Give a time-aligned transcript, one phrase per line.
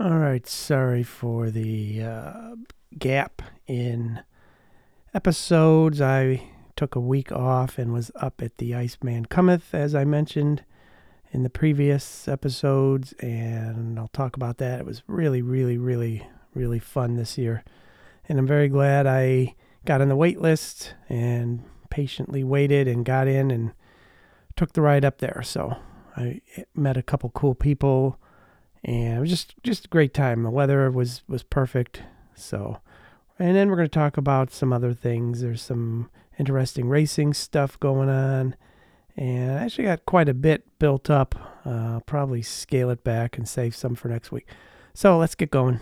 [0.00, 2.54] All right, sorry for the uh,
[2.98, 4.22] gap in
[5.12, 6.00] episodes.
[6.00, 6.42] I
[6.74, 10.64] took a week off and was up at the Iceman Cometh, as I mentioned
[11.32, 14.80] in the previous episodes, and I'll talk about that.
[14.80, 17.62] It was really, really, really, really fun this year,
[18.26, 19.54] and I'm very glad I
[19.84, 23.72] got on the wait list and patiently waited and got in and
[24.56, 25.42] took the ride up there.
[25.44, 25.76] So
[26.16, 26.40] I
[26.74, 28.18] met a couple cool people
[28.84, 30.42] and it was just just a great time.
[30.42, 32.02] The weather was was perfect.
[32.34, 32.78] So,
[33.38, 35.40] and then we're going to talk about some other things.
[35.40, 38.56] There's some interesting racing stuff going on,
[39.16, 41.34] and I actually got quite a bit built up.
[41.66, 44.46] Uh, I'll probably scale it back and save some for next week.
[44.94, 45.80] So let's get going.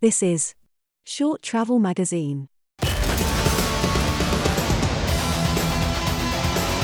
[0.00, 0.54] This is
[1.04, 2.48] Short Travel Magazine.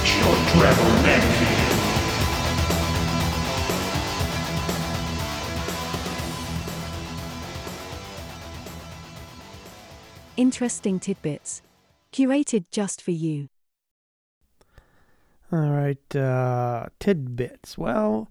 [0.04, 1.49] Short Travel Magazine.
[10.40, 11.60] Interesting tidbits.
[12.14, 13.50] Curated just for you.
[15.52, 17.76] All right, uh, tidbits.
[17.76, 18.26] Well,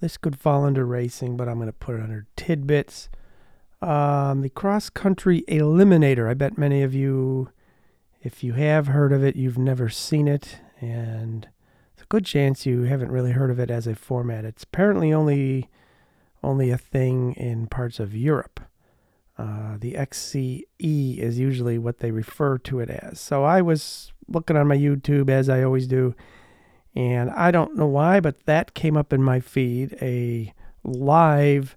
[0.00, 3.08] this could fall under racing, but I'm going to put it under tidbits.
[3.80, 6.28] Um, the cross country eliminator.
[6.28, 7.50] I bet many of you,
[8.20, 11.46] if you have heard of it, you've never seen it, and
[11.92, 14.44] it's a good chance you haven't really heard of it as a format.
[14.44, 15.70] It's apparently only
[16.42, 18.58] only a thing in parts of Europe.
[19.38, 23.20] Uh, the XCE is usually what they refer to it as.
[23.20, 26.14] So I was looking on my YouTube as I always do,
[26.94, 30.52] and I don't know why, but that came up in my feed a
[30.84, 31.76] live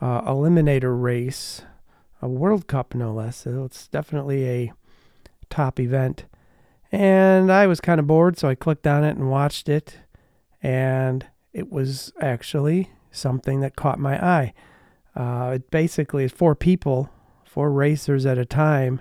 [0.00, 1.62] uh, eliminator race,
[2.20, 3.36] a World Cup no less.
[3.36, 4.72] So it's definitely a
[5.48, 6.24] top event.
[6.92, 9.98] And I was kind of bored, so I clicked on it and watched it,
[10.62, 14.54] and it was actually something that caught my eye.
[15.16, 17.10] Uh, it basically is four people,
[17.44, 19.00] four racers at a time,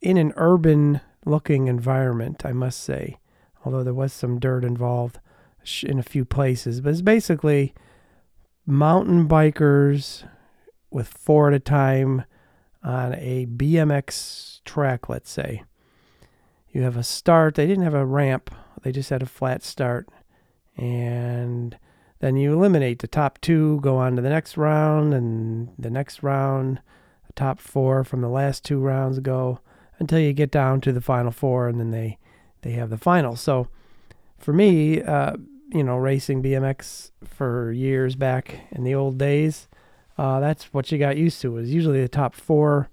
[0.00, 3.18] in an urban looking environment, I must say,
[3.64, 5.20] although there was some dirt involved
[5.82, 6.80] in a few places.
[6.80, 7.74] But it's basically
[8.66, 10.26] mountain bikers
[10.90, 12.24] with four at a time
[12.82, 15.64] on a BMX track, let's say.
[16.70, 17.56] You have a start.
[17.56, 20.08] They didn't have a ramp, they just had a flat start.
[20.76, 21.76] And
[22.20, 26.22] then you eliminate the top two, go on to the next round, and the next
[26.22, 26.80] round,
[27.26, 29.60] the top four from the last two rounds go
[29.98, 32.18] until you get down to the final four, and then they
[32.62, 33.36] they have the final.
[33.36, 33.68] So
[34.38, 35.36] for me, uh,
[35.72, 39.66] you know, racing BMX for years back in the old days,
[40.18, 41.56] uh, that's what you got used to.
[41.56, 42.90] It was usually the top four.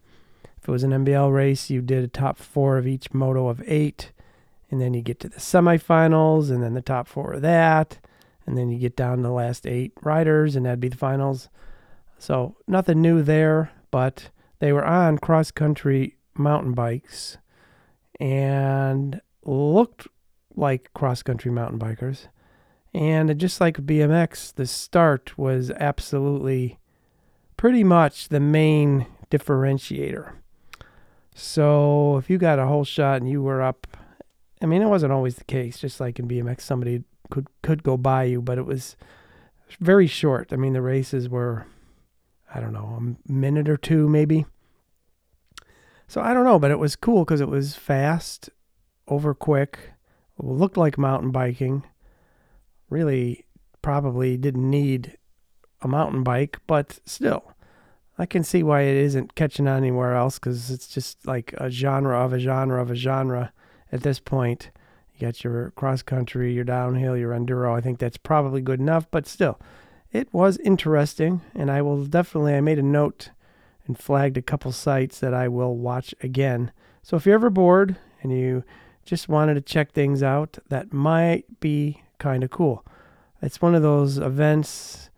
[0.57, 3.61] If it was an NBL race, you did a top four of each moto of
[3.67, 4.13] eight,
[4.71, 7.99] and then you get to the semifinals, and then the top four of that
[8.47, 11.49] and then you get down to the last eight riders, and that'd be the finals.
[12.17, 17.37] So nothing new there, but they were on cross country mountain bikes
[18.19, 20.07] and looked
[20.55, 22.27] like cross country mountain bikers.
[22.93, 26.79] And just like BMX, the start was absolutely
[27.57, 30.33] pretty much the main differentiator.
[31.35, 33.85] So if you got a whole shot and you were up,
[34.61, 35.77] I mean, it wasn't always the case.
[35.77, 38.95] Just like in BMX, somebody could could go by you, but it was
[39.79, 40.51] very short.
[40.51, 41.65] I mean, the races were,
[42.53, 44.45] I don't know, a minute or two maybe.
[46.07, 48.49] So I don't know, but it was cool because it was fast,
[49.07, 49.91] over quick,
[50.37, 51.83] looked like mountain biking.
[52.89, 53.45] Really,
[53.81, 55.17] probably didn't need
[55.81, 57.51] a mountain bike, but still,
[58.17, 61.69] I can see why it isn't catching on anywhere else because it's just like a
[61.69, 63.51] genre of a genre of a genre
[63.91, 64.71] at this point.
[65.17, 67.75] You got your cross country, your downhill, your enduro.
[67.75, 69.59] I think that's probably good enough, but still,
[70.11, 72.53] it was interesting, and I will definitely.
[72.53, 73.31] I made a note
[73.87, 76.71] and flagged a couple sites that I will watch again.
[77.01, 78.63] So if you're ever bored and you
[79.05, 82.85] just wanted to check things out, that might be kind of cool.
[83.41, 85.09] It's one of those events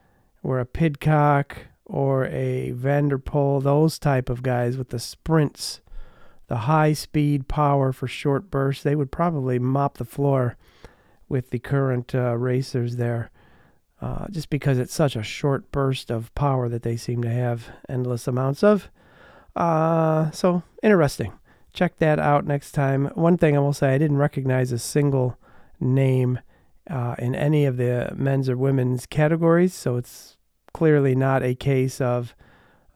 [0.41, 5.81] where a Pidcock or a Van der Poel, those type of guys with the sprints
[6.49, 10.57] the high speed power for short bursts, they would probably mop the floor
[11.29, 13.31] with the current uh, racers there.
[14.01, 17.67] Uh, just because it's such a short burst of power that they seem to have
[17.87, 18.89] endless amounts of.
[19.55, 21.33] Uh, so interesting.
[21.73, 23.07] Check that out next time.
[23.13, 25.37] One thing I will say, I didn't recognize a single
[25.79, 26.39] name
[26.89, 30.37] uh, in any of the men's or women's categories, so it's
[30.73, 32.33] clearly not a case of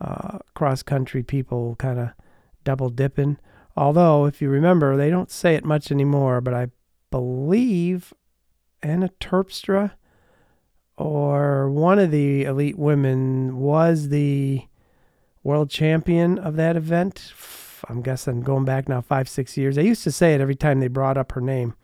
[0.01, 2.09] uh, cross country people kind of
[2.63, 3.37] double dipping.
[3.75, 6.67] Although, if you remember, they don't say it much anymore, but I
[7.09, 8.13] believe
[8.81, 9.91] Anna Terpstra
[10.97, 14.67] or one of the elite women was the
[15.43, 17.33] world champion of that event.
[17.89, 19.75] I'm guessing going back now five, six years.
[19.75, 21.75] They used to say it every time they brought up her name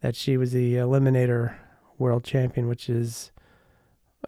[0.00, 1.54] that she was the Eliminator
[1.98, 3.32] world champion, which is,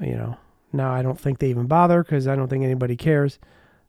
[0.01, 0.37] you know,
[0.73, 3.39] now I don't think they even bother because I don't think anybody cares.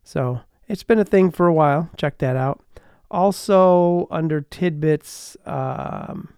[0.04, 1.90] So it's been a thing for a while.
[1.96, 2.64] Check that out.
[3.10, 6.32] Also, under tidbits, um,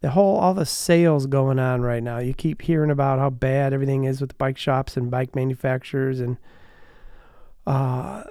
[0.00, 2.18] the whole all the sales going on right now.
[2.18, 6.36] You keep hearing about how bad everything is with bike shops and bike manufacturers and
[7.66, 8.24] uh,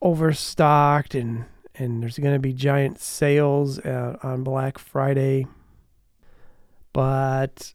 [0.00, 1.44] overstocked and
[1.74, 5.46] and there's going to be giant sales uh, on Black Friday.
[6.92, 7.74] But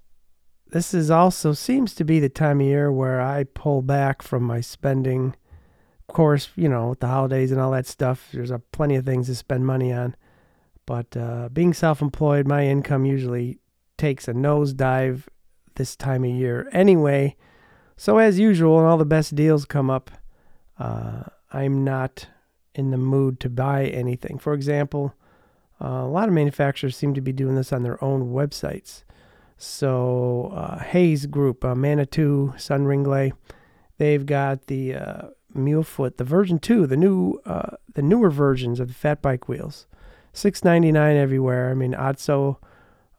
[0.72, 4.44] this is also seems to be the time of year where I pull back from
[4.44, 5.36] my spending.
[6.12, 9.28] Course, you know, with the holidays and all that stuff, there's a plenty of things
[9.28, 10.16] to spend money on.
[10.86, 13.60] But uh, being self-employed, my income usually
[13.98, 15.24] takes a nosedive
[15.76, 17.38] this time of year anyway.
[17.96, 20.12] So as usual, when all the best deals come up,
[20.78, 21.24] uh,
[21.54, 22.28] I'm not
[22.76, 24.38] in the mood to buy anything.
[24.38, 25.14] For example,
[25.82, 29.04] uh, a lot of manufacturers seem to be doing this on their own websites.
[29.58, 33.32] So uh, Hayes Group, uh, Manitou, Sun Ringlé,
[33.98, 35.22] they've got the uh,
[35.56, 39.88] Mulefüt, the version two, the new, uh, the newer versions of the fat bike wheels,
[40.34, 41.70] six ninety nine everywhere.
[41.70, 42.60] I mean, Otso,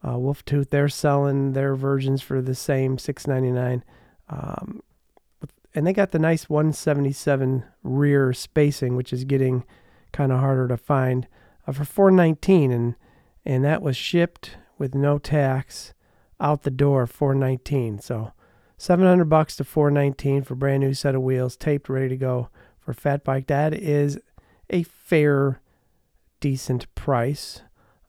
[0.07, 3.85] uh, Wolf Tooth, they're selling their versions for the same six ninety nine,
[4.29, 4.83] um,
[5.75, 9.65] and they got the nice one seventy seven rear spacing, which is getting
[10.13, 11.27] kind of harder to find,
[11.67, 12.95] uh, for four nineteen, and
[13.45, 15.95] and that was shipped with no tax
[16.41, 18.33] out the door 419 so
[18.83, 22.49] 700 bucks to 419 for brand new set of wheels taped ready to go
[22.81, 23.47] for fat bike.
[23.47, 24.19] That is
[24.71, 25.61] a fair
[26.41, 27.63] decent price.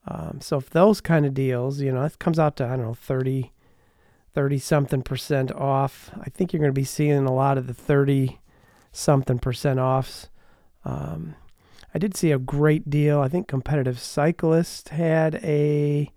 [0.07, 2.81] Um, so if those kind of deals you know it comes out to i don't
[2.81, 3.53] know 30
[4.33, 6.09] 30 something percent off.
[6.19, 8.39] I think you're going to be seeing a lot of the 30
[8.91, 10.29] something percent offs.
[10.83, 11.35] Um,
[11.93, 13.19] i did see a great deal.
[13.19, 16.11] I think competitive cyclist had a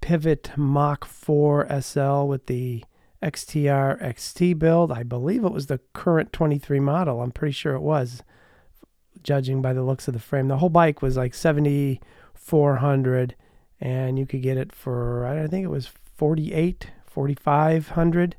[0.00, 2.84] Pivot Mach 4 SL with the
[3.24, 4.92] XTR XT build.
[4.92, 7.22] I believe it was the current 23 model.
[7.22, 8.22] I'm pretty sure it was,
[9.22, 10.48] judging by the looks of the frame.
[10.48, 13.34] The whole bike was like 7400
[13.80, 18.36] and you could get it for I think it was 48, 4500.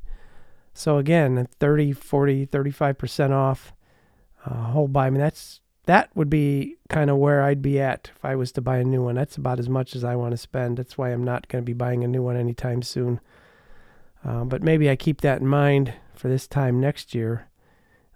[0.74, 3.74] So again, 30, 40, 35% off
[4.46, 5.08] uh, whole bike.
[5.08, 8.52] I mean that's that would be kind of where I'd be at if I was
[8.54, 9.16] to buy a new one.
[9.16, 10.78] That's about as much as I want to spend.
[10.78, 13.20] That's why I'm not going to be buying a new one anytime soon.
[14.26, 17.48] Uh, but maybe I keep that in mind for this time next year.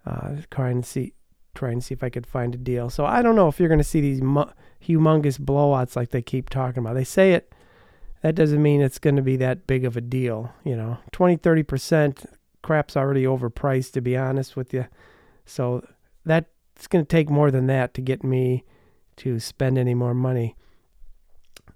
[0.05, 1.13] Uh, trying to see,
[1.53, 2.89] trying to see if I could find a deal.
[2.89, 4.45] So I don't know if you're going to see these mu-
[4.83, 6.95] humongous blowouts like they keep talking about.
[6.95, 7.53] They say it.
[8.23, 10.51] That doesn't mean it's going to be that big of a deal.
[10.63, 12.25] You know, 20, 30 percent.
[12.61, 14.87] Crap's already overpriced, to be honest with you.
[15.45, 15.85] So
[16.25, 16.45] that
[16.75, 18.63] it's going to take more than that to get me
[19.17, 20.55] to spend any more money.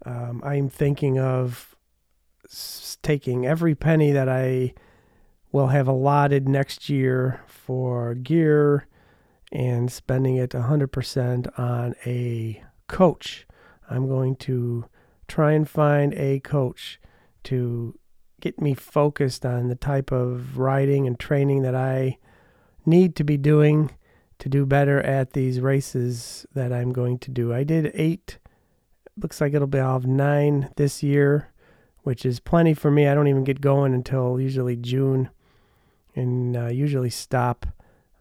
[0.05, 1.72] Um, I'm thinking of
[3.01, 4.73] taking every penny that I
[5.51, 8.87] will have allotted next year for gear
[9.51, 13.45] and spending it 100% on a coach.
[13.89, 14.85] I'm going to
[15.27, 16.99] try and find a coach
[17.43, 17.97] to
[18.41, 22.17] get me focused on the type of riding and training that I
[22.85, 23.91] need to be doing
[24.39, 27.53] to do better at these races that I'm going to do.
[27.53, 28.39] I did eight.
[29.15, 31.52] Looks like it'll be I'll have nine this year,
[32.03, 33.07] which is plenty for me.
[33.07, 35.29] I don't even get going until usually June,
[36.15, 37.65] and uh, usually stop.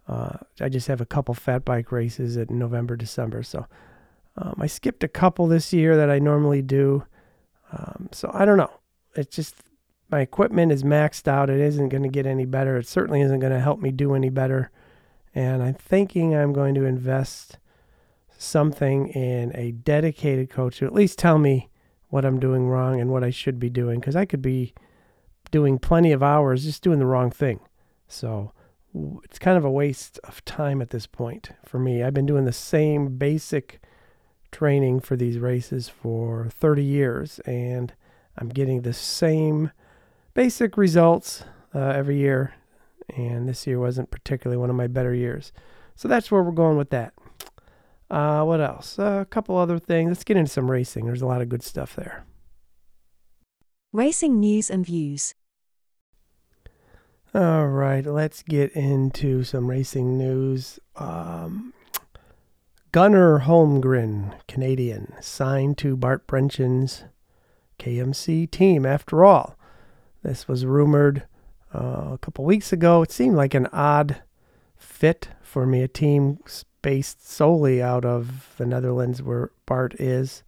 [0.09, 3.43] Uh, I just have a couple fat bike races in November, December.
[3.43, 3.67] So
[4.37, 7.05] um, I skipped a couple this year that I normally do.
[7.71, 8.73] Um, so I don't know.
[9.15, 9.55] It's just
[10.11, 11.51] my equipment is maxed out.
[11.51, 12.77] It isn't going to get any better.
[12.77, 14.71] It certainly isn't going to help me do any better
[15.35, 17.59] and I'm thinking I'm going to invest
[18.37, 21.71] something in a dedicated coach to at least tell me
[22.12, 24.75] what I'm doing wrong and what I should be doing because I could be
[25.50, 27.61] doing plenty of hours just doing the wrong thing.
[28.07, 28.52] So
[29.25, 32.02] it's kind of a waste of time at this point for me.
[32.02, 33.81] I've been doing the same basic
[34.50, 37.95] training for these races for 30 years and
[38.37, 39.71] I'm getting the same
[40.35, 42.52] basic results uh, every year
[43.16, 45.50] and this year wasn't particularly one of my better years.
[45.95, 47.14] So that's where we're going with that.
[48.12, 48.99] Uh, what else?
[48.99, 50.11] Uh, a couple other things.
[50.11, 51.07] Let's get into some racing.
[51.07, 52.26] There's a lot of good stuff there.
[53.90, 55.35] Racing news and views.
[57.35, 60.78] All right, let's get into some racing news.
[60.97, 61.73] Um,
[62.92, 67.04] Gunnar Holmgren, Canadian, signed to Bart Brentjens's
[67.78, 68.85] KMC team.
[68.85, 69.57] After all,
[70.23, 71.26] this was rumored
[71.75, 73.00] uh, a couple weeks ago.
[73.00, 74.23] It seemed like an odd
[74.76, 76.38] fit for me, a team
[76.83, 80.43] based solely out of the Netherlands where Bart is,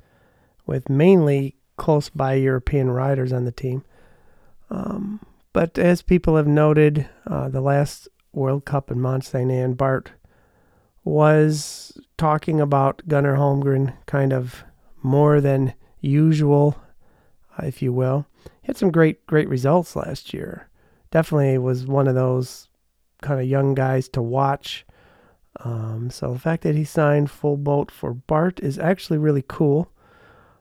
[0.67, 3.85] with mainly close by European riders on the team.
[4.71, 5.21] Um,
[5.53, 10.13] but as people have noted, uh, the last World Cup in Mont Saint Anne, Bart
[11.05, 14.65] was talking about Gunnar Holmgren kind of
[15.03, 16.77] more than usual,
[17.63, 18.27] if you will.
[18.63, 20.69] He had some great, great results last year.
[21.11, 22.69] Definitely was one of those
[23.23, 24.85] kind of young guys to watch.
[25.65, 29.91] Um, so the fact that he signed full boat for Bart is actually really cool.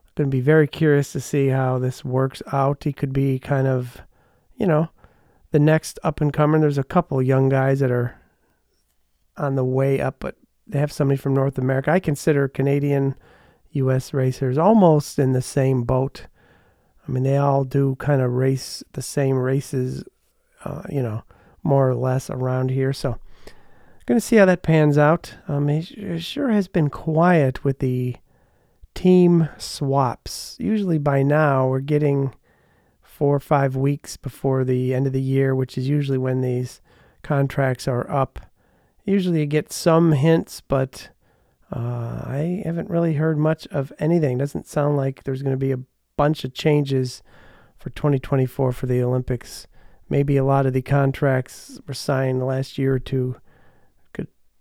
[0.06, 2.86] I'm Going to be very curious to see how this works out.
[2.86, 4.02] He could be kind of,
[4.56, 4.90] you know,
[5.52, 6.60] the next up and comer.
[6.60, 8.18] There's a couple young guys that are
[9.36, 11.92] on the way up, but they have somebody from North America.
[11.92, 13.16] I consider Canadian
[13.72, 14.14] U.S.
[14.14, 16.28] racers almost in the same boat.
[17.06, 20.04] I mean, they all do kind of race the same races,
[20.64, 21.24] uh, you know,
[21.62, 22.94] more or less around here.
[22.94, 23.18] So,
[24.06, 25.36] going to see how that pans out.
[25.48, 28.16] Um, it sure has been quiet with the
[28.94, 30.56] team swaps.
[30.60, 32.34] Usually by now, we're getting
[33.02, 36.82] four or five weeks before the end of the year, which is usually when these
[37.22, 38.40] contracts are up.
[39.06, 41.10] Usually you get some hints, but
[41.72, 44.38] uh, I haven't really heard much of anything.
[44.38, 45.80] Doesn't sound like there's going to be a
[46.18, 47.24] bunch of changes
[47.78, 49.68] for 2024 for the Olympics.
[50.10, 53.38] Maybe a lot of the contracts were signed the last year or two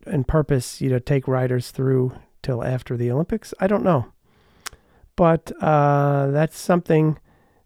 [0.06, 3.54] in purpose, you know, take riders through till after the Olympics.
[3.60, 4.06] I don't know,
[5.16, 7.18] but uh, that's something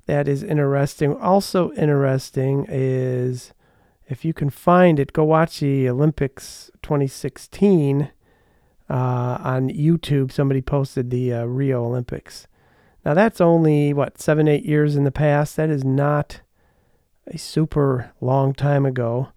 [0.06, 1.16] that is interesting.
[1.16, 3.52] Also interesting is
[4.08, 8.10] if you can find it, go watch the Olympics 2016
[8.88, 10.30] uh, on YouTube.
[10.30, 12.46] Somebody posted the uh, Rio Olympics.
[13.04, 15.56] Now that's only what seven, eight years in the past.
[15.56, 16.40] That is not
[17.26, 19.28] a super long time ago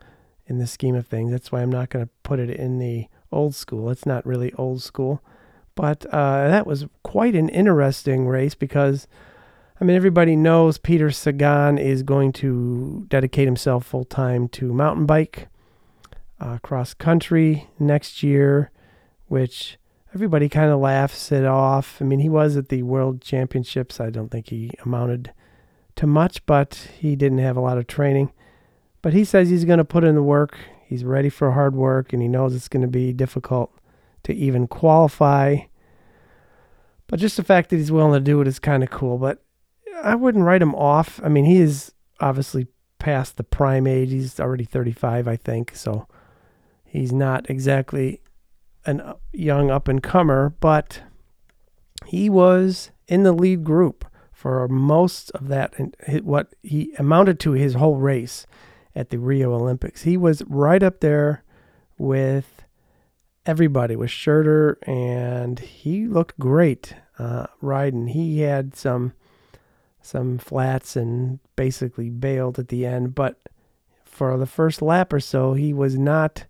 [0.50, 1.32] in the scheme of things.
[1.32, 3.90] That's why I'm not going to put it in the old school.
[3.90, 5.22] It's not really old school,
[5.76, 9.08] but uh, that was quite an interesting race because.
[9.82, 15.06] I mean, everybody knows Peter Sagan is going to dedicate himself full time to mountain
[15.06, 15.48] bike,
[16.38, 18.72] uh, cross country next year,
[19.28, 19.78] which
[20.14, 22.02] everybody kind of laughs it off.
[22.02, 24.00] I mean, he was at the World Championships.
[24.00, 25.32] I don't think he amounted
[25.96, 28.32] to much, but he didn't have a lot of training.
[29.02, 30.58] But he says he's going to put in the work.
[30.86, 33.72] He's ready for hard work, and he knows it's going to be difficult
[34.24, 35.58] to even qualify.
[37.08, 39.18] But just the fact that he's willing to do it is kind of cool.
[39.18, 39.44] But
[40.04, 41.20] I wouldn't write him off.
[41.24, 42.68] I mean, he is obviously
[43.00, 44.12] past the prime age.
[44.12, 45.76] He's already 35, I think.
[45.76, 46.08] So
[46.86, 48.22] he's not exactly
[48.86, 51.02] a young up and comer, but
[52.06, 57.52] he was in the lead group for most of that and what he amounted to
[57.52, 58.46] his whole race
[59.00, 60.02] at the Rio Olympics.
[60.02, 61.46] He was right up there
[61.98, 62.66] with
[63.46, 68.08] everybody with Schurter and he looked great uh, riding.
[68.08, 69.14] He had some
[70.02, 73.38] some flats and basically bailed at the end, but
[74.04, 76.46] for the first lap or so, he was not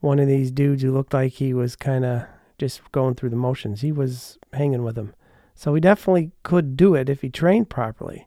[0.00, 2.24] one of these dudes who looked like he was kind of
[2.58, 3.80] just going through the motions.
[3.80, 5.14] He was hanging with him.
[5.54, 8.26] So he definitely could do it if he trained properly.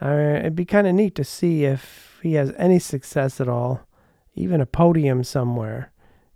[0.00, 3.86] Uh, it'd be kind of neat to see if he has any success at all,
[4.34, 5.92] even a podium somewhere,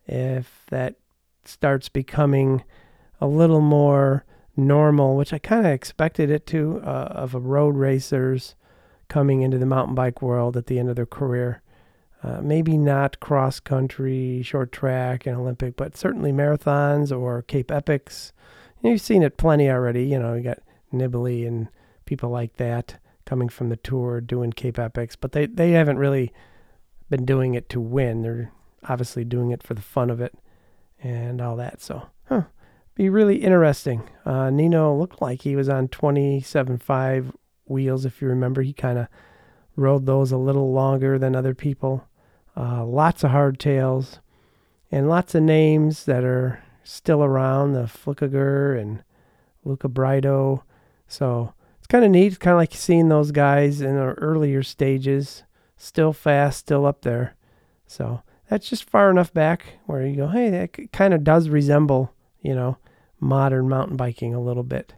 [0.07, 0.97] if that
[1.45, 2.64] starts becoming
[3.21, 4.25] a little more
[4.57, 8.54] normal, which I kind of expected it to, uh, of a road racers
[9.09, 11.62] coming into the mountain bike world at the end of their career.
[12.23, 18.33] Uh, maybe not cross country, short track, and Olympic, but certainly marathons or Cape Epics.
[18.83, 20.04] You've seen it plenty already.
[20.04, 20.59] You know, you got
[20.92, 21.69] Nibali and
[22.04, 22.99] people like that
[23.32, 26.34] coming from the tour doing Cape Epics, but they, they haven't really
[27.08, 28.20] been doing it to win.
[28.20, 28.52] They're
[28.86, 30.34] obviously doing it for the fun of it
[31.02, 31.80] and all that.
[31.80, 32.42] So, huh,
[32.94, 34.02] be really interesting.
[34.26, 37.32] Uh, Nino looked like he was on 27.5
[37.64, 38.60] wheels, if you remember.
[38.60, 39.06] He kind of
[39.76, 42.06] rode those a little longer than other people.
[42.54, 44.18] Uh, lots of hardtails
[44.90, 49.02] and lots of names that are still around the Flückiger and
[49.64, 50.60] Luca Braidot.
[51.08, 51.54] So
[51.92, 52.28] kind of neat.
[52.28, 55.42] It's kind of like seeing those guys in the earlier stages,
[55.76, 57.37] still fast, still up there.
[57.87, 62.14] So that's just far enough back where you go, hey, that kind of does resemble,
[62.40, 62.78] you know,
[63.20, 64.94] modern mountain biking a little bit.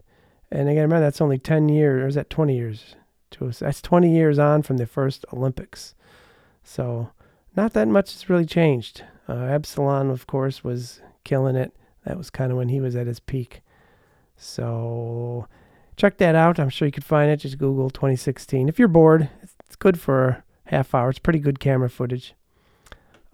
[0.49, 2.95] And again, remember that's only 10 years, or is that 20 years?
[3.59, 5.95] That's 20 years on from the first Olympics.
[6.63, 7.09] So
[7.57, 9.03] not that much has really changed.
[9.27, 11.75] Uh, Absalon, of course, was killing it.
[12.05, 13.61] That was kind of when he was at his peak.
[14.37, 15.49] So
[15.95, 16.59] check that out.
[16.59, 17.37] I'm sure you could find it.
[17.37, 18.69] Just Google 2016.
[18.69, 19.29] If you're bored,
[19.65, 21.09] it's good for a half hour.
[21.09, 22.33] It's pretty good camera footage.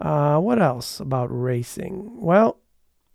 [0.00, 2.20] Uh, what else about racing?
[2.20, 2.58] Well,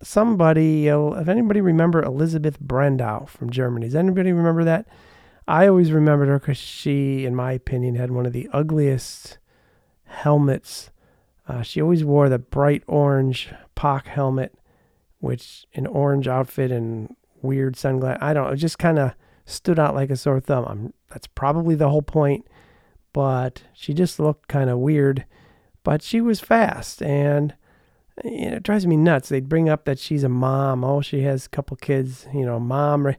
[0.02, 4.86] somebody, uh, if anybody remember Elisabeth Brandau from Germany, does anybody remember that?
[5.46, 9.38] I always remembered her because she, in my opinion, had one of the ugliest
[10.04, 10.90] helmets.
[11.46, 14.54] Uh, she always wore the bright orange POC helmet,
[15.20, 18.18] which an orange outfit and weird sunglasses.
[18.22, 19.14] I don't know, just kind of
[19.48, 20.64] stood out like a sore thumb.
[20.68, 22.46] I'm, that's probably the whole point,
[23.12, 25.24] but she just looked kind of weird.
[25.82, 27.54] But she was fast, and
[28.24, 29.28] you know, it drives me nuts.
[29.28, 30.84] They'd bring up that she's a mom.
[30.84, 32.26] Oh, she has a couple kids.
[32.34, 33.14] You know, mom.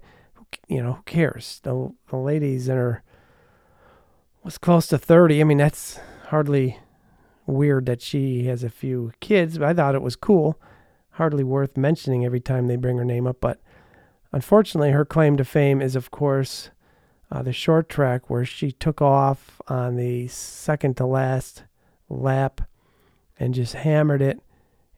[0.67, 1.59] You know, who cares?
[1.63, 3.03] The the lady's in her
[4.43, 5.41] was close to thirty.
[5.41, 6.79] I mean, that's hardly
[7.45, 9.57] weird that she has a few kids.
[9.57, 10.59] But I thought it was cool.
[11.11, 13.37] Hardly worth mentioning every time they bring her name up.
[13.41, 13.59] But
[14.31, 16.69] unfortunately, her claim to fame is, of course,
[17.31, 21.63] uh, the short track where she took off on the second to last
[22.09, 22.61] lap
[23.39, 24.41] and just hammered it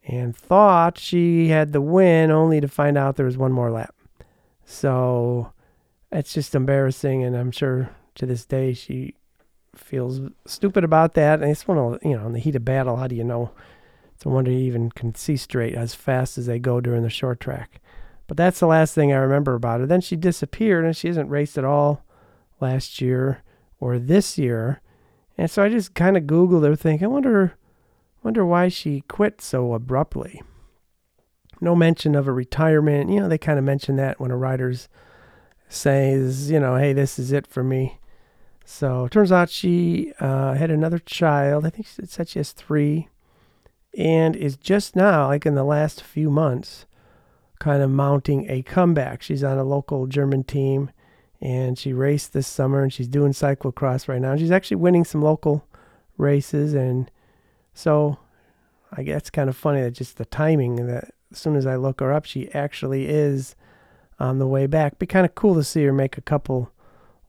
[0.08, 3.94] and thought she had the win only to find out there was one more lap.
[4.66, 5.52] So
[6.12, 9.16] it's just embarrassing and I'm sure to this day she
[9.76, 11.42] feels stupid about that.
[11.42, 13.52] And it's one of you know, in the heat of battle, how do you know?
[14.16, 17.10] It's a wonder you even can see straight as fast as they go during the
[17.10, 17.81] short track.
[18.32, 19.86] But that's the last thing I remember about her.
[19.86, 22.06] Then she disappeared and she hasn't raced at all
[22.62, 23.44] last year
[23.78, 24.80] or this year.
[25.38, 27.56] And so I just kind of Googled her, thinking, I wonder,
[28.24, 30.42] wonder why she quit so abruptly.
[31.60, 33.10] No mention of a retirement.
[33.10, 34.88] You know, they kind of mention that when a rider's
[35.68, 38.00] says, you know, hey, this is it for me.
[38.64, 41.66] So it turns out she uh, had another child.
[41.66, 43.10] I think it said she has three,
[43.98, 46.86] and is just now, like in the last few months,
[47.62, 49.22] kind of mounting a comeback.
[49.22, 50.90] She's on a local German team,
[51.40, 54.36] and she raced this summer, and she's doing cyclocross right now.
[54.36, 55.64] She's actually winning some local
[56.18, 57.12] races, and
[57.76, 58.18] so
[58.92, 61.76] I guess it's kind of funny that just the timing that as soon as I
[61.76, 63.56] look her up, she actually is
[64.20, 64.98] on the way back.
[64.98, 66.72] Be kind of cool to see her make a couple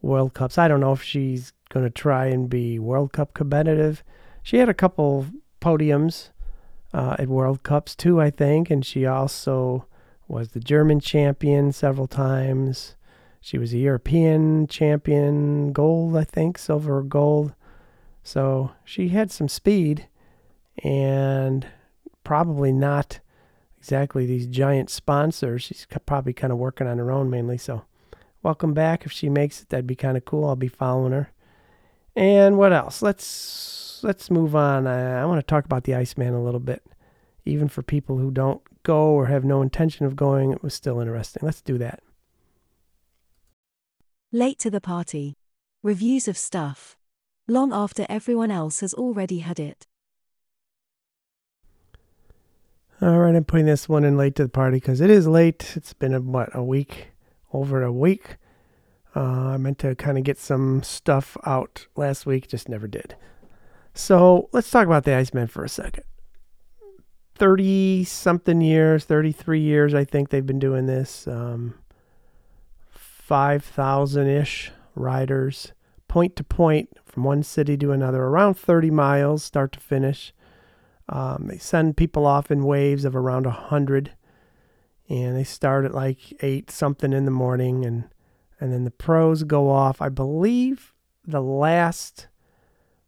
[0.01, 0.57] World Cups.
[0.57, 4.03] I don't know if she's going to try and be World Cup competitive.
[4.43, 5.27] She had a couple
[5.61, 6.31] podiums
[6.95, 9.87] uh, at World Cups too, I think, and she also
[10.33, 12.97] was the German champion several times.
[13.41, 17.55] She was a European champion, gold, I think, silver or gold.
[18.23, 20.09] So she had some speed
[20.83, 21.67] and
[22.25, 23.21] probably not
[23.77, 25.65] exactly these giant sponsors.
[25.65, 27.59] She's probably kind of working on her own mainly.
[27.59, 27.85] So
[28.43, 29.05] welcome back.
[29.05, 30.47] If she makes it, that'd be kind of cool.
[30.49, 31.31] I'll be following her.
[32.17, 33.03] And what else?
[33.03, 34.87] Let's let's move on.
[34.87, 36.83] I, I want to talk about the Iceman a little bit.
[37.45, 41.01] Even for people who don't go or have no intention of going, it was still
[41.01, 41.43] interesting.
[41.45, 42.01] Let's do that.
[44.31, 45.35] Late to the party.
[45.83, 46.97] Reviews of stuff.
[47.49, 49.87] Long after everyone else has already had it.
[53.01, 55.73] All right, I'm putting this one in late to the party because it is late.
[55.75, 57.09] It's been a, what a week,
[57.53, 58.37] over a week.
[59.15, 63.17] Uh, I meant to kind of get some stuff out last week, just never did.
[63.93, 66.05] So let's talk about the Iceman for a second.
[67.35, 71.27] 30 something years, 33 years, I think they've been doing this.
[71.27, 71.75] Um,
[72.91, 75.73] 5,000 ish riders,
[76.09, 80.35] point to point from one city to another, around 30 miles, start to finish.
[81.09, 84.13] Um, they send people off in waves of around 100,
[85.09, 88.05] and they start at like 8 something in the morning, and,
[88.61, 90.03] and then the pros go off.
[90.03, 90.93] I believe
[91.27, 92.29] the last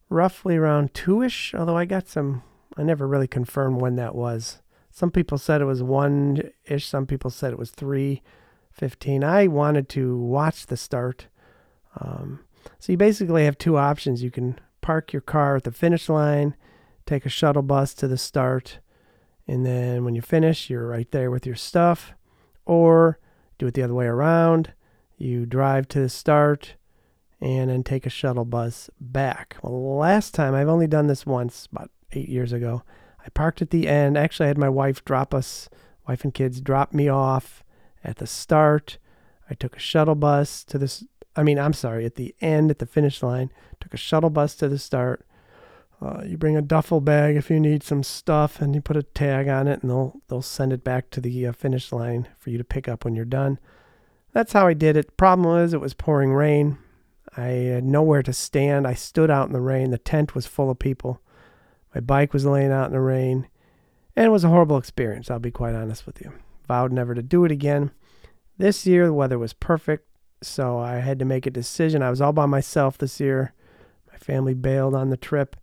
[0.08, 2.42] roughly around 2 ish, although I got some
[2.76, 4.60] I never really confirmed when that was.
[4.90, 6.86] Some people said it was one ish.
[6.86, 8.22] Some people said it was three
[8.70, 9.22] fifteen.
[9.22, 11.28] I wanted to watch the start.
[12.00, 12.40] Um,
[12.78, 14.22] so you basically have two options.
[14.22, 16.56] You can park your car at the finish line,
[17.06, 18.80] take a shuttle bus to the start,
[19.46, 22.14] and then when you finish, you're right there with your stuff.
[22.66, 23.18] Or
[23.58, 24.72] do it the other way around.
[25.18, 26.74] You drive to the start
[27.44, 29.58] and then take a shuttle bus back.
[29.62, 32.82] Well, last time I've only done this once, about eight years ago.
[33.22, 34.16] I parked at the end.
[34.16, 35.68] Actually, I had my wife drop us,
[36.08, 37.62] wife and kids drop me off
[38.02, 38.96] at the start.
[39.50, 41.04] I took a shuttle bus to this.
[41.36, 44.54] I mean, I'm sorry, at the end, at the finish line, took a shuttle bus
[44.54, 45.26] to the start.
[46.00, 49.02] Uh, you bring a duffel bag if you need some stuff, and you put a
[49.02, 52.48] tag on it, and they'll they'll send it back to the uh, finish line for
[52.48, 53.58] you to pick up when you're done.
[54.32, 55.18] That's how I did it.
[55.18, 56.78] Problem was, it was pouring rain.
[57.36, 58.86] I had nowhere to stand.
[58.86, 59.90] I stood out in the rain.
[59.90, 61.20] The tent was full of people.
[61.94, 63.46] My bike was laying out in the rain,
[64.16, 66.32] and it was a horrible experience, I'll be quite honest with you.
[66.66, 67.92] Vowed never to do it again.
[68.58, 70.08] This year, the weather was perfect,
[70.42, 72.02] so I had to make a decision.
[72.02, 73.52] I was all by myself this year.
[74.10, 75.56] My family bailed on the trip,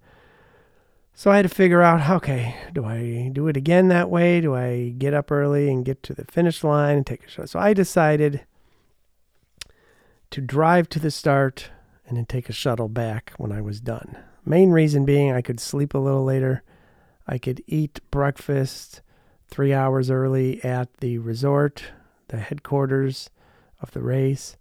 [1.13, 4.41] So I had to figure out, okay, do I do it again that way?
[4.41, 7.49] Do I get up early and get to the finish line and take a shot?
[7.49, 8.41] So I decided
[10.32, 11.70] to drive to the start
[12.08, 14.17] and then take a shuttle back when I was done.
[14.46, 16.63] Main reason being I could sleep a little later.
[17.28, 19.02] I could eat breakfast
[19.50, 21.84] three hours early at the resort,
[22.30, 23.30] the headquarters
[23.82, 24.58] of the race,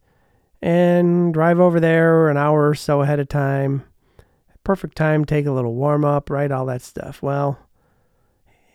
[0.61, 3.85] and drive over there an hour or so ahead of time.
[4.65, 6.51] Perfect time, take a little warm up, right?
[6.51, 7.23] All that stuff.
[7.23, 7.59] Well,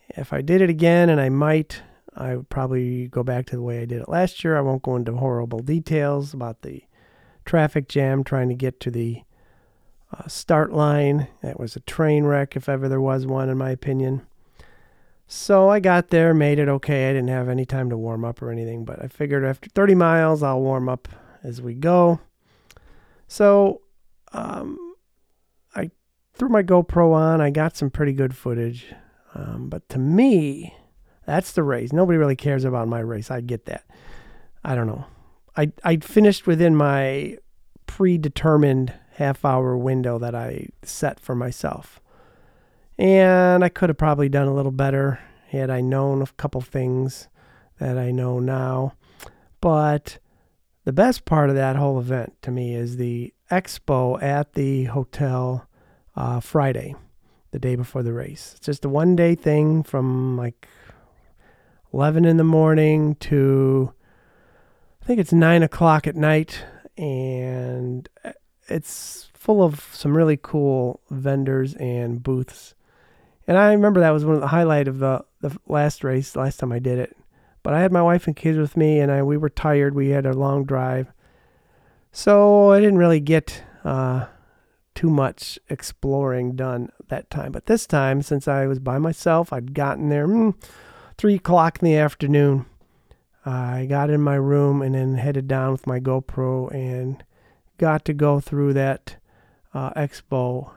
[0.10, 1.84] if I did it again, and I might,
[2.16, 4.58] I would probably go back to the way I did it last year.
[4.58, 6.84] I won't go into horrible details about the
[7.46, 9.22] traffic jam trying to get to the
[10.12, 11.28] uh, start line.
[11.42, 14.26] That was a train wreck, if ever there was one, in my opinion.
[15.28, 17.10] So I got there, made it okay.
[17.10, 19.96] I didn't have any time to warm up or anything, but I figured after 30
[19.96, 21.08] miles, I'll warm up
[21.44, 22.20] as we go.
[23.28, 23.82] So
[24.34, 24.78] um,
[25.76, 25.90] I
[26.34, 27.42] threw my GoPro on.
[27.42, 28.94] I got some pretty good footage.
[29.34, 30.76] Um, but to me,
[31.26, 31.92] that's the race.
[31.92, 33.32] Nobody really cares about my race.
[33.32, 33.84] I get that.
[34.64, 35.06] I don't know.
[35.58, 37.38] I I finished within my
[37.88, 42.02] predetermined half hour window that I set for myself.
[42.98, 47.28] And I could have probably done a little better had I known a couple things
[47.80, 48.94] that I know now.
[49.62, 50.20] But
[50.84, 55.68] the best part of that whole event to me is the expo at the hotel
[56.16, 56.96] uh, Friday,
[57.52, 58.54] the day before the race.
[58.58, 60.68] It's just a one day thing from like
[61.94, 63.94] 11 in the morning to
[65.06, 66.64] I think it's 9 o'clock at night.
[66.98, 68.10] And
[68.68, 72.74] it's full of some really cool vendors and booths.
[73.48, 76.60] And I remember that was one of the highlight of the, the last race, last
[76.60, 77.16] time I did it.
[77.62, 79.94] But I had my wife and kids with me, and I we were tired.
[79.94, 81.12] We had a long drive,
[82.12, 84.26] so I didn't really get uh,
[84.96, 87.52] too much exploring done that time.
[87.52, 90.56] But this time, since I was by myself, I'd gotten there mm,
[91.18, 92.66] three o'clock in the afternoon.
[93.46, 97.24] I got in my room and then headed down with my GoPro and
[97.78, 99.18] got to go through that
[99.74, 100.72] uh, expo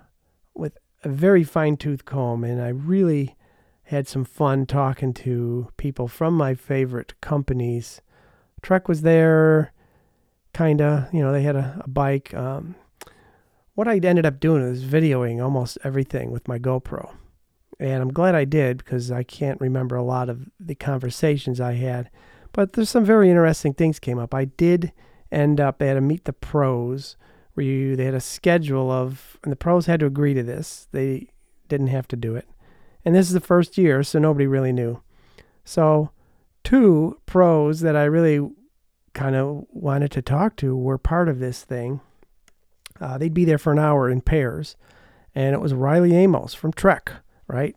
[0.55, 2.45] with a very fine tooth comb.
[2.45, 3.37] And I really
[3.85, 8.03] had some fun talking to people from my favorite companies.
[8.61, 9.73] Trek was there,
[10.53, 12.35] kind of, you know, they had a, a bike.
[12.35, 12.75] Um,
[13.75, 17.15] what I ended up doing was videoing almost everything with my GoPro.
[17.81, 21.75] And I'm glad I did because I can't remember a lot of the conversations I
[21.75, 22.11] had.
[22.59, 24.35] But there's some very interesting things came up.
[24.35, 24.91] I did
[25.31, 27.17] end up they had to meet the pros
[27.55, 30.89] where you they had a schedule of and the pros had to agree to this.
[30.91, 31.29] They
[31.69, 32.49] didn't have to do it.
[33.05, 35.01] And this is the first year, so nobody really knew.
[35.65, 36.11] So
[36.65, 38.51] two pros that I really
[39.15, 42.01] kind of wanted to talk to were part of this thing.
[43.01, 44.75] Uh, they'd be there for an hour in pairs,
[45.33, 47.13] and it was Riley Amos from Trek,
[47.47, 47.77] right?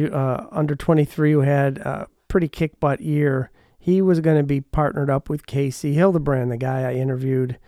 [0.00, 3.50] Uh, under 23 who had a pretty kick butt year
[3.82, 7.58] he was going to be partnered up with Casey Hildebrand, the guy I interviewed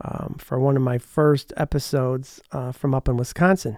[0.00, 3.76] um, for one of my first episodes uh, from up in Wisconsin.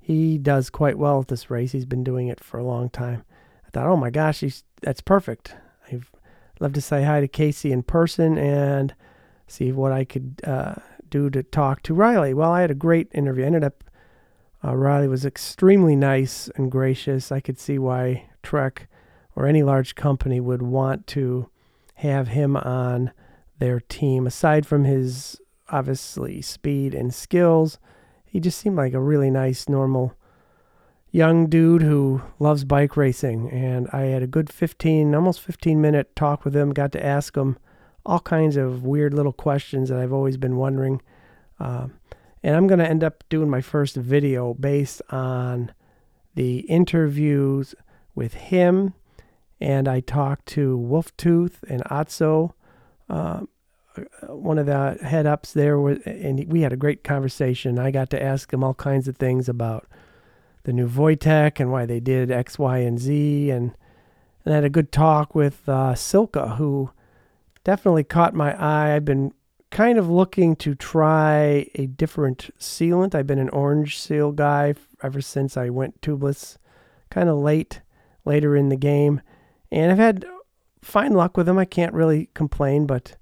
[0.00, 1.72] He does quite well at this race.
[1.72, 3.24] He's been doing it for a long time.
[3.66, 4.42] I thought, oh my gosh,
[4.80, 5.54] that's perfect.
[5.92, 6.02] I'd
[6.60, 8.94] love to say hi to Casey in person and
[9.46, 10.76] see what I could uh,
[11.10, 12.32] do to talk to Riley.
[12.32, 13.44] Well, I had a great interview.
[13.44, 13.84] I ended up,
[14.64, 17.30] uh, Riley was extremely nice and gracious.
[17.30, 18.88] I could see why Trek
[19.38, 21.48] or any large company would want to
[21.94, 23.12] have him on
[23.60, 24.26] their team.
[24.26, 27.78] Aside from his obviously speed and skills,
[28.24, 30.12] he just seemed like a really nice, normal
[31.12, 33.48] young dude who loves bike racing.
[33.50, 36.74] And I had a good 15, almost 15 minute talk with him.
[36.74, 37.58] Got to ask him
[38.04, 41.00] all kinds of weird little questions that I've always been wondering.
[41.60, 41.86] Uh,
[42.42, 45.70] and I'm going to end up doing my first video based on
[46.34, 47.76] the interviews
[48.16, 48.94] with him
[49.60, 52.54] and I talked to Wolf Tooth and Otso,
[53.08, 53.40] uh,
[54.28, 57.78] one of the head ups there, and we had a great conversation.
[57.78, 59.86] I got to ask him all kinds of things about
[60.64, 63.74] the new Voytek and why they did X, Y, and Z, and
[64.44, 66.90] and I had a good talk with uh, Silca, who
[67.64, 68.94] definitely caught my eye.
[68.94, 69.32] I've been
[69.70, 73.14] kind of looking to try a different sealant.
[73.14, 76.56] I've been an orange seal guy ever since I went tubeless,
[77.10, 77.82] kind of late,
[78.24, 79.20] later in the game.
[79.70, 80.24] And I've had
[80.80, 81.58] fine luck with them.
[81.58, 83.16] I can't really complain, but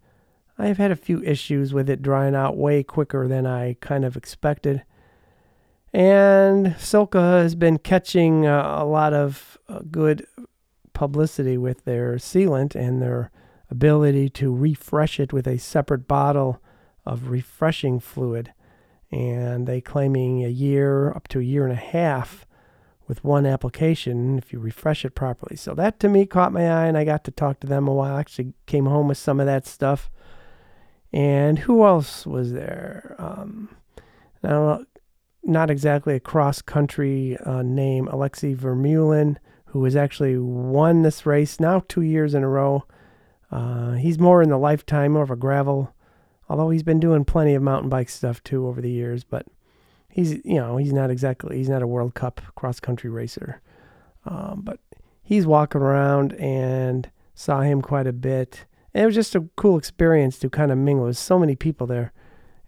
[0.58, 4.16] I've had a few issues with it drying out way quicker than I kind of
[4.16, 4.82] expected.
[5.92, 10.26] And Silca has been catching uh, a lot of uh, good
[10.92, 13.30] publicity with their sealant and their
[13.70, 16.62] ability to refresh it with a separate bottle
[17.04, 18.52] of refreshing fluid.
[19.10, 22.45] And they claiming a year up to a year and a half
[23.06, 25.56] with one application if you refresh it properly.
[25.56, 27.94] So that to me caught my eye, and I got to talk to them a
[27.94, 28.16] while.
[28.16, 30.10] Actually, came home with some of that stuff.
[31.12, 33.14] And who else was there?
[33.18, 33.76] Um,
[34.42, 34.84] now,
[35.42, 41.60] not exactly a cross country uh, name, Alexey Vermeulen, who has actually won this race
[41.60, 42.84] now two years in a row.
[43.50, 45.94] Uh, he's more in the lifetime, more of a gravel,
[46.48, 49.22] although he's been doing plenty of mountain bike stuff too over the years.
[49.22, 49.46] But
[50.16, 53.60] he's, you know, he's not exactly, he's not a World Cup cross country racer.
[54.24, 54.80] Um, but
[55.22, 58.64] he's walking around and saw him quite a bit.
[58.94, 61.04] And it was just a cool experience to kind of mingle.
[61.04, 62.12] There's so many people there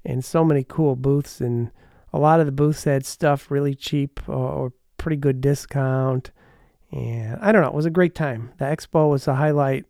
[0.04, 1.40] and so many cool booths.
[1.40, 1.70] And
[2.12, 6.30] a lot of the booths had stuff really cheap or, or pretty good discount.
[6.92, 8.52] And I don't know, it was a great time.
[8.58, 9.86] The expo was a highlight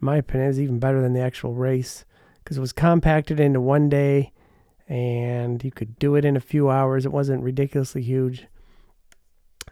[0.00, 2.04] in my opinion, is even better than the actual race
[2.42, 4.32] because it was compacted into one day
[4.88, 7.04] and you could do it in a few hours.
[7.04, 8.46] It wasn't ridiculously huge.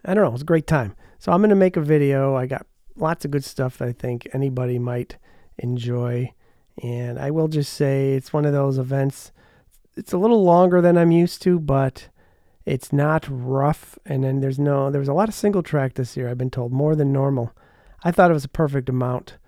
[0.04, 0.28] I don't know.
[0.28, 0.94] It was a great time.
[1.18, 2.34] So I'm going to make a video.
[2.34, 5.16] I got lots of good stuff that I think anybody might
[5.58, 6.32] enjoy.
[6.82, 9.32] And I will just say it's one of those events.
[9.96, 12.08] It's a little longer than I'm used to, but
[12.66, 13.98] it's not rough.
[14.04, 16.28] And then there's no, there was a lot of single track this year.
[16.28, 17.52] I've been told more than normal.
[18.02, 19.38] I thought it was a perfect amount.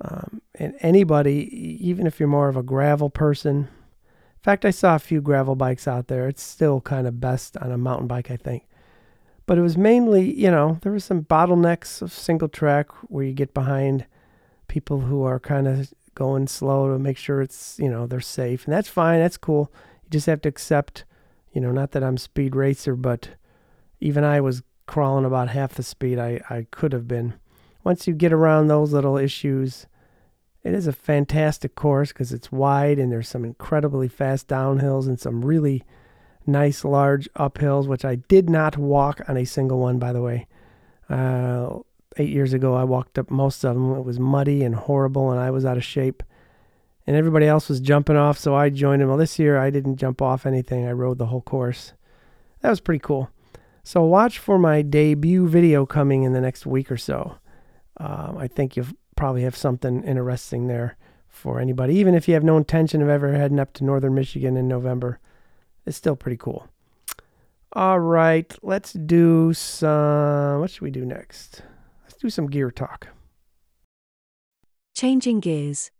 [0.00, 1.48] Um, and anybody,
[1.86, 3.68] even if you're more of a gravel person,
[4.40, 6.26] in fact, I saw a few gravel bikes out there.
[6.26, 8.66] It's still kind of best on a mountain bike, I think.
[9.44, 13.34] But it was mainly, you know, there were some bottlenecks of single track where you
[13.34, 14.06] get behind
[14.66, 18.64] people who are kind of going slow to make sure it's, you know, they're safe.
[18.64, 19.20] And that's fine.
[19.20, 19.70] That's cool.
[20.04, 21.04] You just have to accept,
[21.52, 23.28] you know, not that I'm speed racer, but
[24.00, 27.34] even I was crawling about half the speed I, I could have been.
[27.84, 29.86] Once you get around those little issues,
[30.62, 35.18] it is a fantastic course because it's wide and there's some incredibly fast downhills and
[35.18, 35.82] some really
[36.46, 40.46] nice large uphills, which I did not walk on a single one, by the way.
[41.08, 41.78] Uh,
[42.16, 43.92] eight years ago, I walked up most of them.
[43.92, 46.22] It was muddy and horrible, and I was out of shape.
[47.06, 49.08] And everybody else was jumping off, so I joined them.
[49.08, 50.86] Well, this year I didn't jump off anything.
[50.86, 51.94] I rode the whole course.
[52.60, 53.30] That was pretty cool.
[53.82, 57.38] So watch for my debut video coming in the next week or so.
[57.96, 58.86] Um, I think you'll
[59.20, 60.96] probably have something interesting there
[61.28, 61.94] for anybody.
[61.94, 65.20] Even if you have no intention of ever heading up to northern Michigan in November,
[65.84, 66.68] it's still pretty cool.
[67.74, 70.60] All right, let's do some.
[70.60, 71.60] What should we do next?
[72.02, 73.08] Let's do some gear talk.
[74.96, 75.90] Changing gears.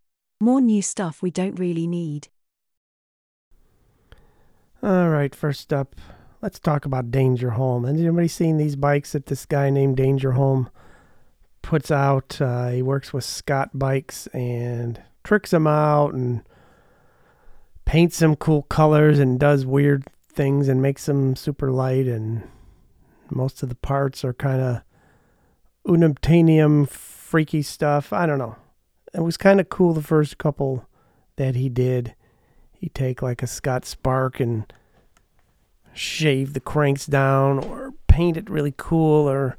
[0.41, 2.29] More new stuff we don't really need.
[4.83, 5.95] All right, first up,
[6.41, 7.87] let's talk about Dangerholm.
[7.87, 10.71] Has anybody seen these bikes that this guy named Dangerholm
[11.71, 12.41] puts out.
[12.41, 16.43] Uh, he works with Scott Bikes and tricks them out and
[17.85, 22.09] paints them cool colors and does weird things and makes them super light.
[22.09, 22.43] And
[23.31, 24.83] most of the parts are kind of
[25.87, 28.13] unobtainium freaky stuff.
[28.13, 28.57] I don't know.
[29.15, 30.89] It was kind of cool the first couple
[31.37, 32.17] that he did.
[32.73, 34.73] He'd take like a Scott Spark and
[35.95, 39.57] shave the cranks down or paint it really cool or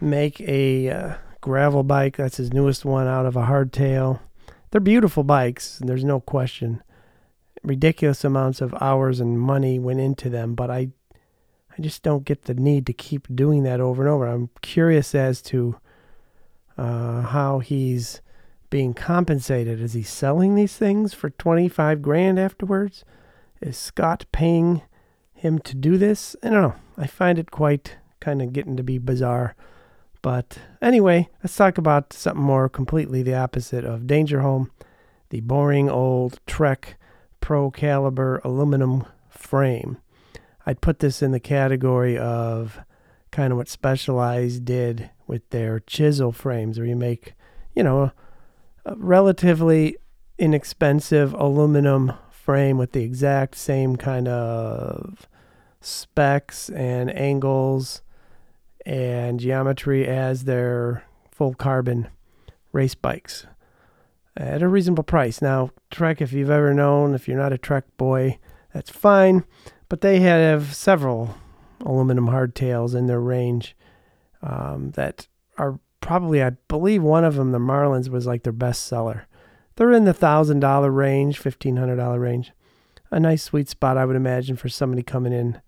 [0.00, 2.16] make a uh, gravel bike.
[2.16, 4.20] That's his newest one out of a hardtail.
[4.70, 6.82] They're beautiful bikes, there's no question.
[7.62, 10.90] Ridiculous amounts of hours and money went into them, but I
[11.76, 14.26] I just don't get the need to keep doing that over and over.
[14.26, 15.76] I'm curious as to
[16.76, 18.20] uh, how he's
[18.70, 19.80] being compensated.
[19.80, 23.04] Is he selling these things for 25 grand afterwards?
[23.60, 24.82] Is Scott paying
[25.32, 26.34] him to do this?
[26.42, 26.74] I don't know.
[26.96, 29.54] I find it quite kind of getting to be bizarre.
[30.22, 34.70] But anyway, let's talk about something more completely the opposite of Dangerholm
[35.30, 36.96] the boring old Trek
[37.40, 39.96] Pro Caliber aluminum frame.
[40.66, 42.80] I'd put this in the category of
[43.30, 47.34] kind of what Specialized did with their chisel frames, where you make,
[47.74, 48.12] you know,
[48.84, 49.96] a, relatively
[50.36, 55.28] inexpensive aluminum frame with the exact same kind of
[55.80, 58.02] specs and angles
[58.86, 62.08] and geometry as their full carbon
[62.72, 63.46] race bikes
[64.36, 65.42] at a reasonable price.
[65.42, 68.38] Now, Trek, if you've ever known, if you're not a Trek boy,
[68.72, 69.44] that's fine,
[69.88, 71.34] but they have several
[71.80, 73.76] aluminum hardtails in their range
[74.42, 75.26] um, that
[75.58, 79.26] are probably, I believe, one of them, the Marlins, was like their best seller.
[79.76, 82.52] They're in the thousand dollar range, fifteen hundred dollar range.
[83.10, 85.60] A nice sweet spot, I would imagine, for somebody coming in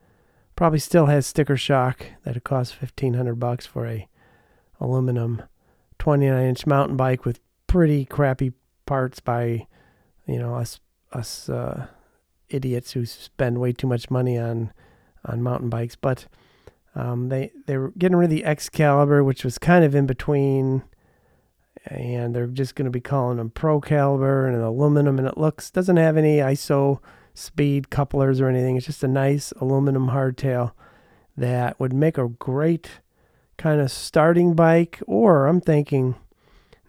[0.57, 4.09] Probably still has sticker shock that it costs fifteen hundred bucks for a
[4.81, 5.43] aluminum
[5.99, 8.53] twenty nine inch mountain bike with pretty crappy
[8.87, 9.67] parts by
[10.27, 10.81] you know us
[11.13, 11.87] us uh,
[12.49, 14.73] idiots who spend way too much money on
[15.25, 15.97] on mountain bikes.
[15.97, 16.27] But
[16.95, 20.83] Um, they they were getting rid of the X-Caliber, which was kind of in between,
[21.87, 25.39] and they're just going to be calling them Pro Caliber and an aluminum, and it
[25.39, 27.01] looks doesn't have any ISO
[27.35, 28.77] speed couplers or anything.
[28.77, 30.73] It's just a nice aluminum hardtail
[31.37, 33.01] that would make a great
[33.57, 35.01] kind of starting bike.
[35.07, 36.17] Or I'm thinking,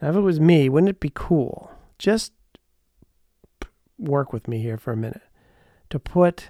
[0.02, 1.72] now if it was me, wouldn't it be cool?
[1.98, 2.34] Just
[3.98, 5.22] work with me here for a minute
[5.90, 6.50] to put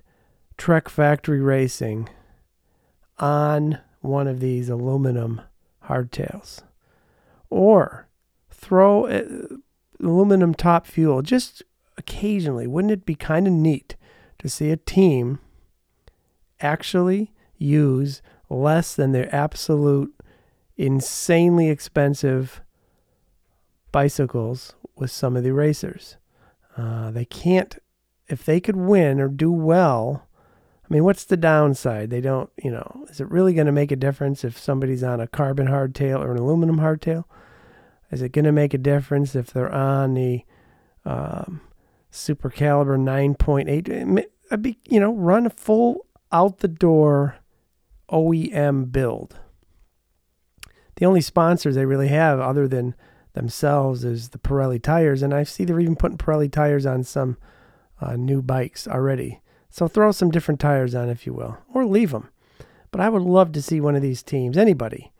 [0.57, 2.09] Trek Factory Racing
[3.19, 5.41] on one of these aluminum
[5.85, 6.63] hardtails.
[7.49, 8.07] Or
[8.49, 9.23] throw uh,
[10.01, 11.61] aluminum top fuel just
[11.97, 12.67] occasionally.
[12.67, 13.95] Wouldn't it be kind of neat
[14.39, 15.39] to see a team
[16.59, 20.13] actually use less than their absolute
[20.75, 22.61] insanely expensive
[23.91, 26.17] bicycles with some of the racers?
[26.77, 27.77] Uh, they can't,
[28.27, 30.27] if they could win or do well.
[30.83, 32.09] I mean, what's the downside?
[32.09, 35.19] They don't, you know, is it really going to make a difference if somebody's on
[35.19, 37.25] a carbon hardtail or an aluminum hardtail?
[38.11, 40.43] Is it going to make a difference if they're on the
[41.05, 41.61] um,
[42.13, 44.25] super caliber 9.8?
[44.51, 47.37] I'd be, you know, run a full out the door
[48.09, 49.39] OEM build.
[50.95, 52.95] The only sponsors they really have, other than
[53.33, 57.37] themselves, is the Pirelli tires, and I see they're even putting Pirelli tires on some
[57.99, 59.41] uh, new bikes already.
[59.69, 62.29] So throw some different tires on, if you will, or leave them.
[62.91, 65.11] But I would love to see one of these teams, anybody,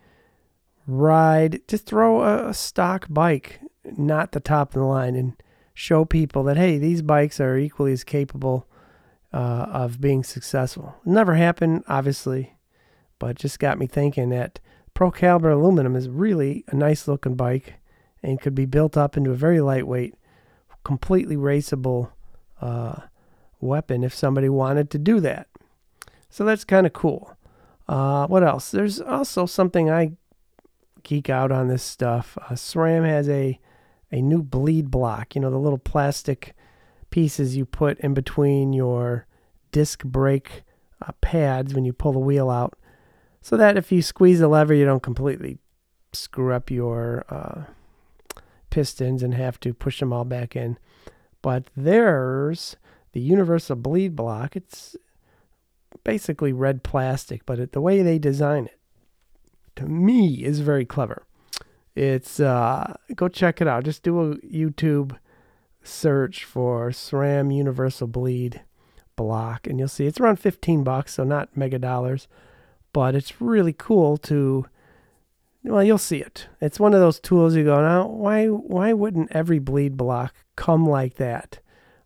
[0.86, 5.34] ride, just throw a, a stock bike, not the top of the line, and
[5.74, 8.66] show people that, hey, these bikes are equally as capable
[9.32, 10.94] uh, of being successful.
[11.04, 12.54] Never happened, obviously,
[13.18, 14.60] but just got me thinking that
[14.94, 17.74] Pro Caliber aluminum is really a nice looking bike
[18.22, 20.14] and could be built up into a very lightweight,
[20.84, 22.12] completely raceable
[22.60, 23.00] uh,
[23.60, 25.48] weapon if somebody wanted to do that.
[26.30, 27.36] So that's kind of cool.
[27.88, 28.70] Uh, what else?
[28.70, 30.12] There's also something I
[31.02, 32.38] geek out on this stuff.
[32.40, 33.58] Uh, SRAM has a
[34.14, 35.34] a new bleed block.
[35.34, 36.54] You know the little plastic
[37.10, 39.26] pieces you put in between your
[39.72, 40.62] disc brake
[41.02, 42.78] uh, pads when you pull the wheel out,
[43.42, 45.58] so that if you squeeze the lever, you don't completely
[46.12, 47.64] screw up your uh,
[48.70, 50.78] pistons and have to push them all back in.
[51.42, 52.76] But there's
[53.12, 54.54] the universal bleed block.
[54.54, 54.96] It's
[56.04, 58.78] basically red plastic, but it, the way they design it
[59.76, 61.26] to me is very clever.
[61.94, 63.84] It's uh, go check it out.
[63.84, 65.16] Just do a YouTube
[65.82, 68.62] search for SRAM Universal Bleed
[69.16, 72.26] block, and you'll see it's around 15 bucks, so not mega dollars,
[72.92, 74.66] but it's really cool to.
[75.62, 76.48] Well, you'll see it.
[76.60, 78.08] It's one of those tools you go now.
[78.08, 81.60] Why why wouldn't every bleed block come like that?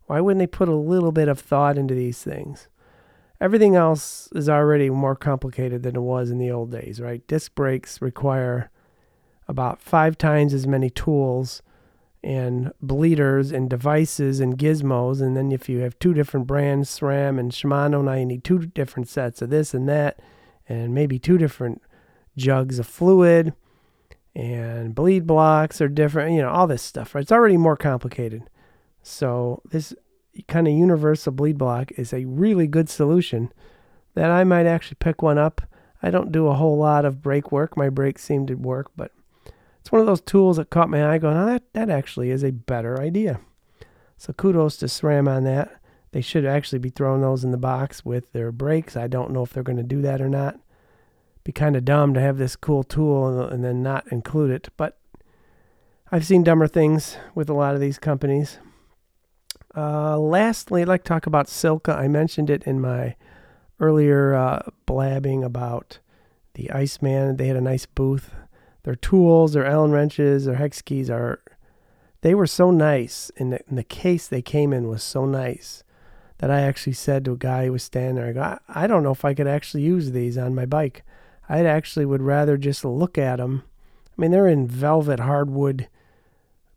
[0.05, 2.67] Why wouldn't they put a little bit of thought into these things?
[3.41, 7.25] Everything else is already more complicated than it was in the old days, right?
[7.27, 8.69] Disc brakes require
[9.49, 11.61] about five times as many tools
[12.23, 15.21] and bleeders and devices and gizmos.
[15.21, 18.59] And then if you have two different brands, SRAM and Shimano, now you need two
[18.59, 20.19] different sets of this and that,
[20.67, 21.81] and maybe two different
[22.37, 23.53] jugs of fluid
[24.35, 27.23] and bleed blocks are different, you know, all this stuff, right?
[27.23, 28.43] It's already more complicated.
[29.01, 29.95] So this
[30.47, 33.51] kind of universal bleed block is a really good solution
[34.13, 35.61] that I might actually pick one up.
[36.03, 37.75] I don't do a whole lot of brake work.
[37.75, 39.11] My brakes seem to work, but
[39.89, 42.43] it's one of those tools that caught my eye going, oh, that, that actually is
[42.43, 43.39] a better idea.
[44.17, 45.81] So kudos to SRAM on that.
[46.11, 48.95] They should actually be throwing those in the box with their brakes.
[48.95, 50.59] I don't know if they're going to do that or not.
[51.43, 54.99] Be kind of dumb to have this cool tool and, then not include it, but
[56.11, 58.59] I've seen dumber things with a lot of these companies.
[59.75, 61.97] Uh, lastly, I'd like to talk about Silca.
[61.97, 63.15] I mentioned it in my
[63.79, 65.97] earlier uh, blabbing about
[66.53, 67.37] the Iceman.
[67.37, 68.35] They had a nice booth.
[68.83, 71.41] Their tools, their Allen wrenches, their hex keys are,
[72.21, 73.31] they were so nice.
[73.37, 75.83] And the, and the case they came in was so nice
[76.39, 78.87] that I actually said to a guy who was standing there, I go, I, I
[78.87, 81.03] don't know if I could actually use these on my bike.
[81.47, 83.63] I actually would rather just look at them.
[84.17, 85.87] I mean, they're in velvet hardwood,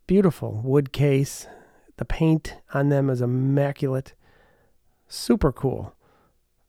[0.07, 1.47] beautiful wood case.
[1.97, 4.13] The paint on them is immaculate.
[5.07, 5.93] Super cool.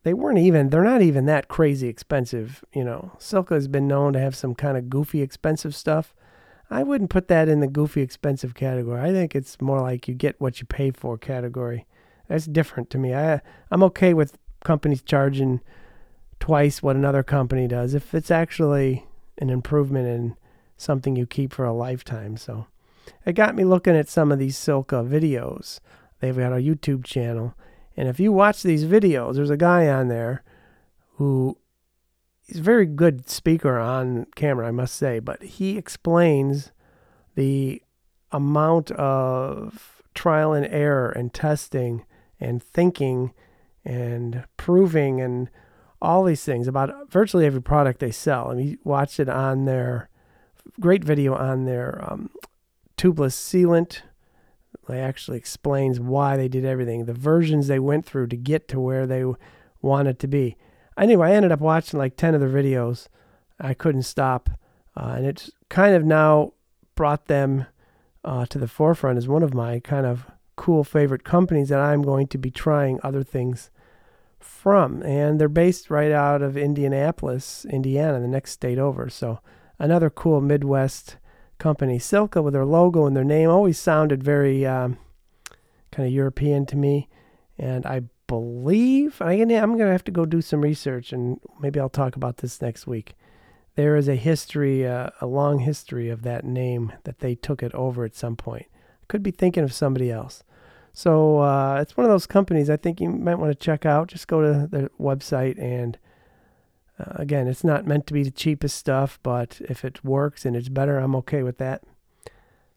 [0.04, 2.64] They weren't even, they're not even that crazy expensive.
[2.72, 6.14] You know, Silca has been known to have some kind of goofy expensive stuff.
[6.70, 9.00] I wouldn't put that in the goofy expensive category.
[9.00, 11.86] I think it's more like you get what you pay for category.
[12.28, 13.14] That's different to me.
[13.14, 13.40] I
[13.70, 15.60] I'm okay with companies charging
[16.40, 19.06] twice what another company does if it's actually
[19.38, 20.36] an improvement in
[20.76, 22.36] something you keep for a lifetime.
[22.36, 22.66] So
[23.24, 25.80] it got me looking at some of these Silca videos.
[26.20, 27.54] They've got a YouTube channel.
[27.96, 30.42] And if you watch these videos, there's a guy on there
[31.16, 31.56] who
[32.46, 36.72] he's a very good speaker on camera, I must say, but he explains
[37.34, 37.82] the
[38.32, 42.04] amount of trial and error and testing
[42.40, 43.32] and thinking
[43.84, 45.50] and proving and
[46.00, 48.50] all these things about virtually every product they sell.
[48.50, 50.08] And he watched it on their
[50.80, 52.30] great video on their um,
[52.96, 54.02] tubeless sealant.
[54.88, 58.80] It actually explains why they did everything, the versions they went through to get to
[58.80, 59.24] where they
[59.82, 60.56] wanted to be.
[60.96, 63.08] Anyway, I ended up watching like 10 of their videos.
[63.60, 64.50] I couldn't stop.
[64.96, 66.52] Uh, and it's kind of now
[66.94, 67.66] brought them
[68.24, 70.26] uh, to the forefront as one of my kind of
[70.56, 73.70] cool favorite companies that I'm going to be trying other things
[74.38, 75.02] from.
[75.02, 79.08] And they're based right out of Indianapolis, Indiana, the next state over.
[79.08, 79.40] So
[79.78, 81.16] another cool Midwest
[81.64, 81.98] company.
[81.98, 84.98] Silca with their logo and their name always sounded very um,
[85.90, 87.08] kind of European to me.
[87.58, 91.80] And I believe I, I'm going to have to go do some research and maybe
[91.80, 93.14] I'll talk about this next week.
[93.76, 97.74] There is a history, uh, a long history of that name that they took it
[97.74, 98.66] over at some point.
[99.08, 100.44] Could be thinking of somebody else.
[100.92, 104.08] So uh, it's one of those companies I think you might want to check out.
[104.08, 105.96] Just go to their website and
[106.98, 110.54] uh, again, it's not meant to be the cheapest stuff, but if it works and
[110.54, 111.82] it's better, I'm okay with that.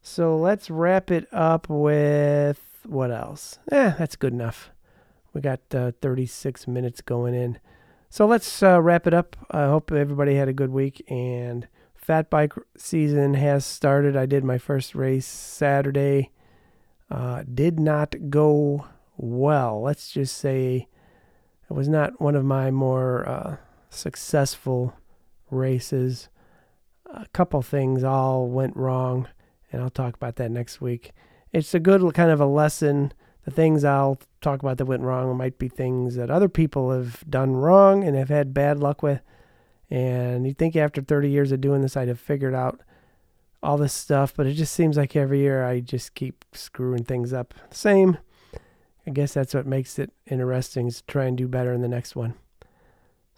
[0.02, 3.60] So let's wrap it up with what else?
[3.72, 4.72] Eh, that's good enough.
[5.34, 7.60] We got uh, 36 minutes going in.
[8.10, 9.36] So let's uh, wrap it up.
[9.52, 14.16] I hope everybody had a good week and fat bike season has started.
[14.16, 16.32] I did my first race Saturday.
[17.12, 18.88] Uh, did not go
[19.18, 19.82] well.
[19.82, 20.88] Let's just say
[21.70, 23.58] it was not one of my more uh,
[23.90, 24.94] successful
[25.50, 26.30] races.
[27.06, 29.28] A couple things all went wrong,
[29.72, 31.12] and I'll talk about that next week.
[31.54, 33.14] It's a good kind of a lesson.
[33.46, 37.24] The things I'll talk about that went wrong might be things that other people have
[37.30, 39.22] done wrong and have had bad luck with.
[39.90, 42.82] And you think after 30 years of doing this, I'd have figured out
[43.64, 47.34] all this stuff, but it just seems like every year I just keep screwing things
[47.34, 47.54] up.
[47.72, 48.18] Same.
[49.06, 51.88] I guess that's what makes it interesting is to try and do better in the
[51.88, 52.34] next one.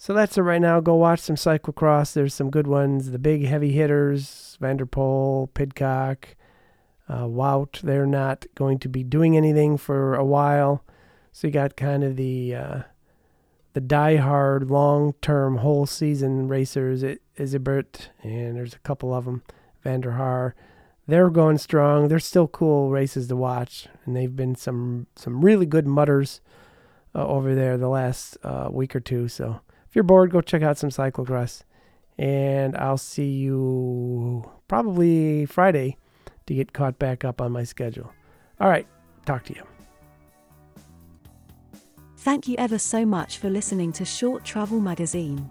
[0.02, 0.80] So that's it right now.
[0.80, 2.14] Go watch some cyclocross.
[2.14, 3.12] There's some good ones.
[3.12, 6.38] The big heavy hitters, Van der Poel, Pidcock,
[7.10, 7.82] uh, Wout.
[7.82, 10.86] They're not going to be doing anything for a while.
[11.34, 12.82] So you got kind of the uh,
[13.74, 17.04] the die-hard, long-term, whole season racers.
[17.38, 19.44] Iserbyt, and there's a couple of them.
[19.84, 20.56] van der Haar.
[21.08, 22.08] They're going strong.
[22.08, 26.40] They're still cool races to watch, and they've been some some really good mutters
[27.14, 29.28] uh, over there the last uh, week or two.
[29.28, 29.60] So
[29.90, 31.64] if you're bored, go check out some cyclocross.
[32.18, 35.98] And I'll see you probably Friday
[36.46, 38.12] to get caught back up on my schedule.
[38.60, 38.88] All right,
[39.26, 39.64] talk to you.
[42.18, 45.50] Thank you ever so much for listening to Short Travel Magazine.